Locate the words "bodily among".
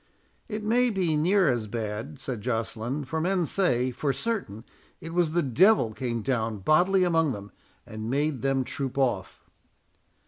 6.57-7.33